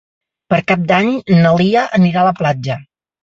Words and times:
Per 0.53 0.57
Cap 0.71 0.87
d'Any 0.91 1.11
na 1.43 1.51
Lia 1.61 1.85
anirà 1.99 2.23
a 2.23 2.29
la 2.31 2.35
platja. 2.41 2.79